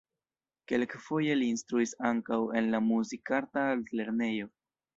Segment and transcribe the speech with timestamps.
[0.71, 4.53] Kelkfoje li instruis ankaŭ en la Muzikarta Altlernejo.